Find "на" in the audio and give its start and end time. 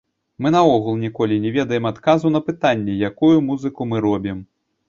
2.37-2.43